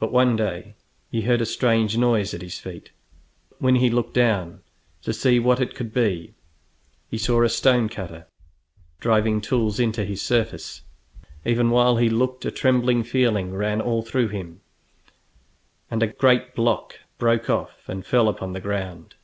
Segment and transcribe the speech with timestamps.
[0.00, 0.74] But one day
[1.10, 2.92] he heard a strange noise at his feet,
[3.50, 4.62] and when he looked down
[5.02, 6.32] to see what it could be,
[7.10, 8.26] he saw a stone cutter
[9.00, 10.80] driving tools into his surface.
[11.44, 14.62] Even while he looked a trembling feeling ran all through him,
[15.90, 19.14] and a great block broke off and fell upon the ground.